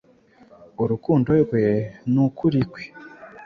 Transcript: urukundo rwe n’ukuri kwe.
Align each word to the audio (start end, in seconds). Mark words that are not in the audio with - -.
urukundo 0.81 1.29
rwe 1.43 1.63
n’ukuri 2.11 2.61
kwe. 2.71 2.83